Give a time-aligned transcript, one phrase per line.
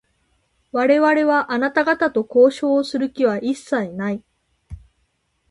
[0.71, 4.23] 我々は、あなた方と交渉をする気は一切ない。